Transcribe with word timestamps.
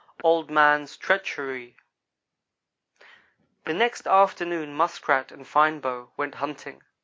OLD 0.23 0.49
MAN'S 0.49 0.97
TREACHERY 0.97 1.75
THE 3.65 3.73
next 3.75 4.07
afternoon 4.07 4.73
Muskrat 4.73 5.31
and 5.31 5.47
Fine 5.47 5.79
Bow 5.81 6.09
went 6.17 6.33
hunting. 6.33 6.81